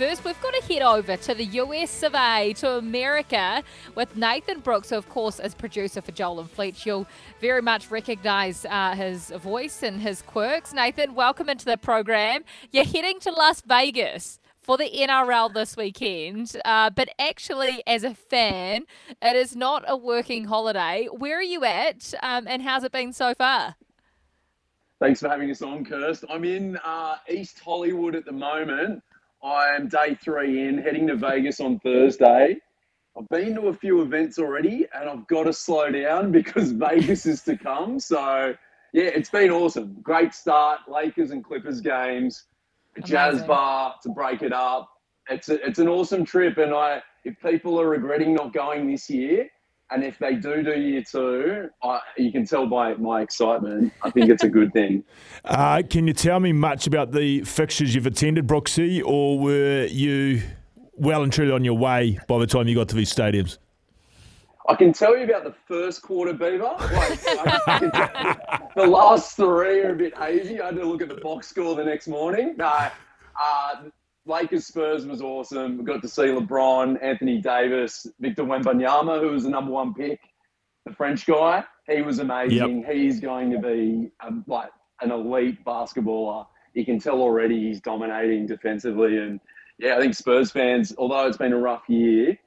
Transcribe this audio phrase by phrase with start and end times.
[0.00, 3.62] first, we've got to head over to the US of A, to America,
[3.94, 6.86] with Nathan Brooks, who, of course, is producer for Joel and Fletch.
[6.86, 7.06] You'll
[7.38, 10.72] very much recognise uh, his voice and his quirks.
[10.72, 12.44] Nathan, welcome into the program.
[12.70, 18.14] You're heading to Las Vegas for the NRL this weekend, uh, but actually, as a
[18.14, 18.86] fan,
[19.20, 21.08] it is not a working holiday.
[21.12, 23.74] Where are you at, um, and how's it been so far?
[24.98, 26.24] Thanks for having us on, Kirst.
[26.30, 29.02] I'm in uh, East Hollywood at the moment.
[29.42, 32.56] I am day three in, heading to Vegas on Thursday.
[33.18, 37.26] I've been to a few events already, and I've got to slow down because Vegas
[37.26, 37.98] is to come.
[37.98, 38.54] So,
[38.92, 39.96] yeah, it's been awesome.
[40.02, 40.80] Great start.
[40.88, 42.44] Lakers and Clippers games,
[42.96, 43.48] a jazz Amazing.
[43.48, 44.90] bar to break it up.
[45.28, 49.08] It's a, it's an awesome trip, and I if people are regretting not going this
[49.10, 49.48] year,
[49.90, 53.92] and if they do do year two, I, you can tell by my excitement.
[54.02, 55.04] I think it's a good thing.
[55.44, 60.42] Uh, can you tell me much about the fixtures you've attended, Brooksy, or were you
[60.94, 63.58] well and truly on your way by the time you got to these stadiums?
[64.68, 66.62] I can tell you about the first quarter, Beaver.
[66.62, 70.60] Like, I- I can tell- the last three are a bit hazy.
[70.60, 72.54] I had to look at the box score the next morning.
[72.56, 73.74] No, uh,
[74.26, 75.78] Lakers Spurs was awesome.
[75.78, 80.20] We got to see LeBron, Anthony Davis, Victor Wembanyama, who was the number one pick,
[80.84, 81.64] the French guy.
[81.88, 82.84] He was amazing.
[82.90, 86.46] He's going to be um, like an elite basketballer.
[86.74, 89.18] You can tell already he's dominating defensively.
[89.18, 89.40] And
[89.78, 92.38] yeah, I think Spurs fans, although it's been a rough year,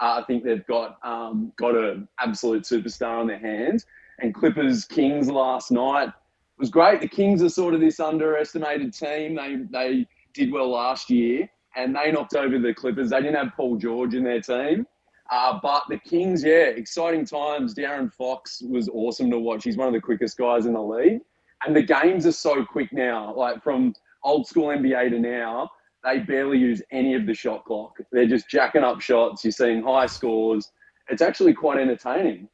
[0.00, 3.86] uh, I think they've got um, got an absolute superstar on their hands.
[4.20, 6.10] And Clippers Kings last night
[6.58, 7.00] was great.
[7.00, 9.34] The Kings are sort of this underestimated team.
[9.34, 13.10] They they did well last year, and they knocked over the Clippers.
[13.10, 14.86] They didn't have Paul George in their team.
[15.30, 17.74] Uh, but the Kings, yeah, exciting times.
[17.74, 19.64] De'Aaron Fox was awesome to watch.
[19.64, 21.20] He's one of the quickest guys in the league.
[21.64, 25.70] And the games are so quick now, like from old school NBA to now,
[26.04, 27.96] they barely use any of the shot clock.
[28.10, 29.44] They're just jacking up shots.
[29.44, 30.70] You're seeing high scores.
[31.08, 32.48] It's actually quite entertaining.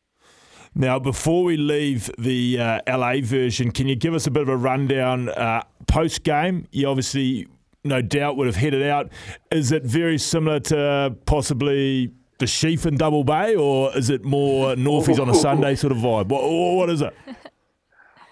[0.74, 4.48] Now, before we leave the uh, LA version, can you give us a bit of
[4.48, 6.68] a rundown uh, post game?
[6.70, 7.48] You obviously,
[7.84, 9.10] no doubt, would have headed out.
[9.50, 14.74] Is it very similar to possibly the Sheaf in Double Bay, or is it more
[14.74, 16.28] Northies on a Sunday sort of vibe?
[16.28, 17.14] What, what is it?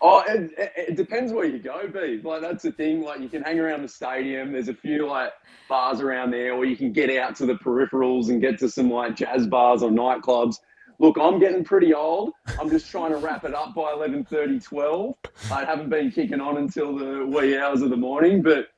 [0.03, 2.21] Oh, it, it, it depends where you go, B.
[2.23, 3.03] Like that's the thing.
[3.03, 4.53] Like you can hang around the stadium.
[4.53, 5.33] There's a few like
[5.69, 8.91] bars around there, or you can get out to the peripherals and get to some
[8.91, 10.57] like jazz bars or nightclubs.
[10.99, 12.33] Look, I'm getting pretty old.
[12.61, 15.15] I'm just trying to wrap it up by 11:30, 12.
[15.51, 18.69] I haven't been kicking on until the wee hours of the morning, but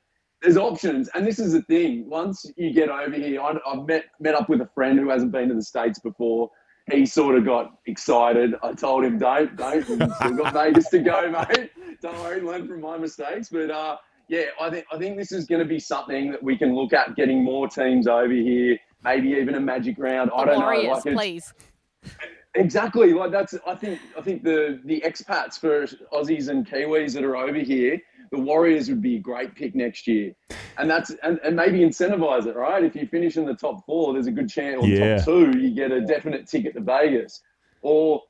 [0.42, 1.08] there's options.
[1.14, 2.08] And this is the thing.
[2.08, 5.32] Once you get over here, I, I've met met up with a friend who hasn't
[5.32, 6.50] been to the states before.
[6.90, 8.54] He sort of got excited.
[8.62, 9.88] I told him, "Don't, don't.
[9.88, 11.70] We've still got Vegas to go, mate.
[12.00, 13.96] Don't worry, learn from my mistakes." But uh,
[14.28, 16.92] yeah, I think I think this is going to be something that we can look
[16.92, 18.78] at getting more teams over here.
[19.04, 20.30] Maybe even a magic round.
[20.34, 21.12] I don't Warriors, know.
[21.12, 21.52] Like please.
[22.54, 23.12] Exactly.
[23.12, 27.36] Like that's I think I think the the expats for Aussies and Kiwis that are
[27.36, 28.00] over here,
[28.30, 30.32] the Warriors would be a great pick next year.
[30.76, 32.82] And that's and, and maybe incentivize it, right?
[32.84, 35.16] If you finish in the top four, there's a good chance or Yeah.
[35.16, 37.42] top two, you get a definite ticket to Vegas.
[37.82, 38.22] Or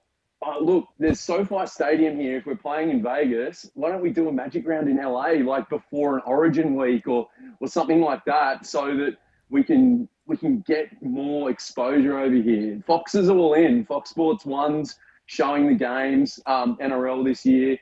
[0.46, 2.38] uh, look, there's SoFi Stadium here.
[2.38, 5.68] If we're playing in Vegas, why don't we do a Magic Round in LA, like
[5.68, 7.28] before an Origin week or
[7.60, 9.16] or something like that, so that
[9.50, 12.80] we can we can get more exposure over here.
[12.86, 13.84] Fox is all in.
[13.84, 16.38] Fox Sports One's showing the games.
[16.46, 17.78] Um, NRL this year.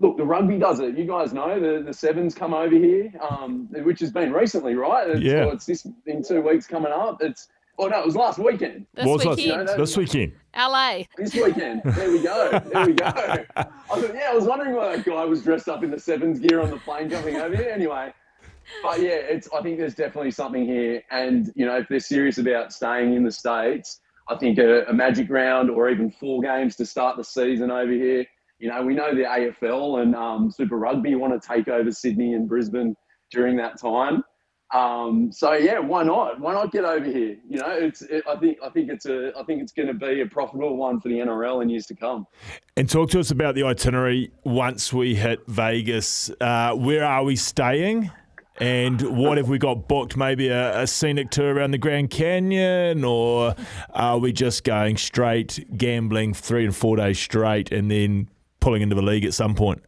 [0.00, 0.96] Look, the rugby does it.
[0.96, 5.08] You guys know the, the sevens come over here, um, which has been recently, right?
[5.08, 5.44] It's, Yeah.
[5.44, 7.18] well, it's this in two weeks coming up.
[7.20, 8.86] It's oh no, it was last weekend.
[8.94, 9.36] This What's that?
[9.36, 10.32] weekend, This weekend.
[10.56, 11.02] LA.
[11.16, 11.82] This weekend.
[11.84, 12.60] There we go.
[12.72, 13.06] There we go.
[13.06, 16.40] I thought, yeah, I was wondering why that guy was dressed up in the sevens
[16.40, 17.70] gear on the plane coming over here.
[17.70, 18.12] Anyway,
[18.82, 19.48] but yeah, it's.
[19.54, 23.22] I think there's definitely something here, and you know, if they're serious about staying in
[23.24, 27.24] the states, I think a, a magic round or even four games to start the
[27.24, 28.24] season over here.
[28.60, 32.34] You know, we know the AFL and um, Super Rugby want to take over Sydney
[32.34, 32.94] and Brisbane
[33.30, 34.22] during that time.
[34.72, 36.38] Um, so yeah, why not?
[36.38, 37.38] Why not get over here?
[37.48, 38.02] You know, it's.
[38.02, 38.58] It, I think.
[38.62, 39.32] I think it's a.
[39.36, 41.96] I think it's going to be a profitable one for the NRL in years to
[41.96, 42.26] come.
[42.76, 46.30] And talk to us about the itinerary once we hit Vegas.
[46.40, 48.12] Uh, where are we staying?
[48.60, 50.18] And what have we got booked?
[50.18, 53.56] Maybe a, a scenic tour around the Grand Canyon, or
[53.94, 58.28] are we just going straight gambling three and four days straight and then
[58.60, 59.82] pulling into the league at some point?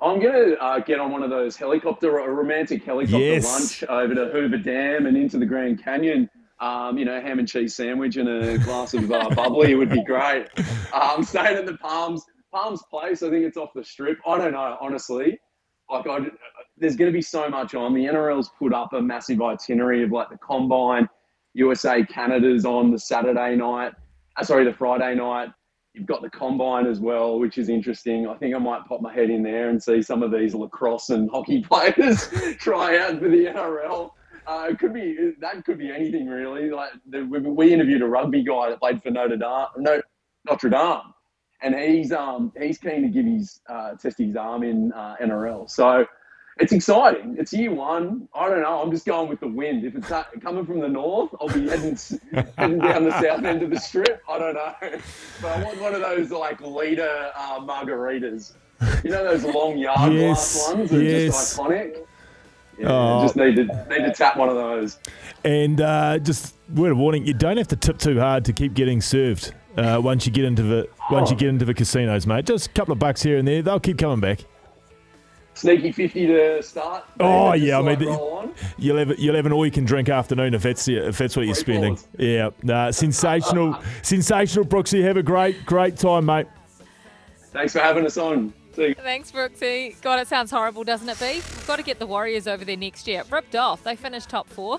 [0.00, 3.44] I'm going to uh, get on one of those helicopter, a romantic helicopter Yes.
[3.46, 6.28] lunch over to Hoover Dam and into the Grand Canyon.
[6.60, 10.02] Um, you know, ham and cheese sandwich and a glass of uh, bubbly would be
[10.04, 10.48] great.
[10.92, 13.22] Um, staying at the Palms, Palms Place.
[13.22, 14.18] I think it's off the strip.
[14.26, 15.38] I don't know, honestly.
[15.90, 16.18] Like I,
[16.76, 17.94] there's going to be so much on.
[17.94, 21.08] The NRL's put up a massive itinerary of like the combine,
[21.54, 23.92] USA Canada's on the Saturday night,
[24.36, 25.50] uh, sorry, the Friday night.
[25.96, 28.28] You've got the combine as well, which is interesting.
[28.28, 31.08] I think I might pop my head in there and see some of these lacrosse
[31.08, 32.28] and hockey players
[32.58, 34.10] try out for the NRL.
[34.46, 36.70] Uh, it could be that could be anything really.
[36.70, 40.02] Like the, we, we interviewed a rugby guy that played for Notre Dame, no,
[40.46, 41.14] Notre Dame,
[41.62, 45.68] and he's um he's keen to give his uh, test his arm in uh, NRL.
[45.68, 46.06] So
[46.58, 47.36] it's exciting.
[47.38, 48.28] It's year one.
[48.34, 48.80] I don't know.
[48.82, 49.84] I'm just going with the wind.
[49.84, 50.10] If it's
[50.40, 51.98] coming from the north, I'll be heading,
[52.56, 54.22] heading down the south end of the strip.
[54.28, 54.74] I don't know.
[55.42, 58.52] But I want one of those like leader uh, margaritas.
[59.04, 61.26] You know those long yard Yes, glass ones that are yes.
[61.26, 61.96] just iconic.
[62.78, 63.22] Yeah, Oh.
[63.22, 64.98] just need to need to tap one of those.
[65.44, 68.74] And uh, just word of warning: you don't have to tip too hard to keep
[68.74, 69.54] getting served.
[69.78, 71.38] Uh, once you get into the once you Oh.
[71.38, 73.98] get into the casinos, mate, just a couple of bucks here and there, they'll keep
[73.98, 74.40] coming back.
[75.56, 77.04] Sneaky fifty to start.
[77.18, 78.54] Oh, yeah, I mean, roll on.
[78.76, 81.46] You'll have you'll have an all you can drink afternoon if that's if that's what
[81.46, 81.98] you're spending.
[82.18, 85.02] Yeah, nah, sensational, sensational, Brooksy.
[85.02, 86.46] Have a great great time, mate.
[87.52, 88.52] Thanks for having us on.
[88.74, 88.94] See you.
[88.96, 89.98] Thanks, Brooksy.
[90.02, 91.36] God, it sounds horrible, doesn't it, B?
[91.36, 93.22] We've got to get the Warriors over there next year.
[93.30, 93.82] Ripped off.
[93.82, 94.78] They finished top four.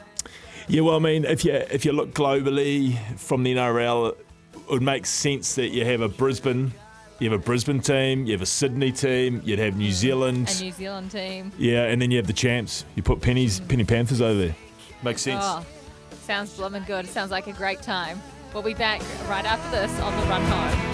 [0.67, 4.83] Yeah, well, I mean, if you if you look globally from the NRL, it would
[4.83, 6.71] make sense that you have a Brisbane,
[7.19, 10.63] you have a Brisbane team, you have a Sydney team, you'd have New Zealand, A
[10.63, 11.51] New Zealand team.
[11.57, 12.85] yeah, and then you have the champs.
[12.95, 13.67] You put pennies, mm.
[13.67, 14.55] penny Panthers over there.
[15.03, 15.43] Makes sense.
[15.43, 15.65] Oh,
[16.21, 17.07] sounds blooming good.
[17.07, 18.21] Sounds like a great time.
[18.53, 20.86] We'll be back right after this on the run home.